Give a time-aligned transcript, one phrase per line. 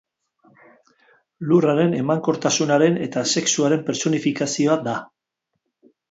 [1.49, 4.95] Lurraren emankortasunaren eta sexuaren pertsonifikazioa da.